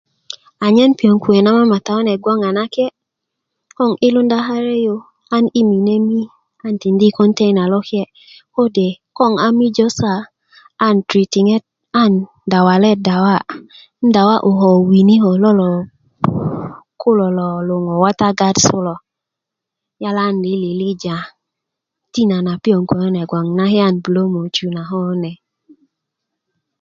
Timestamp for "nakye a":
23.57-23.89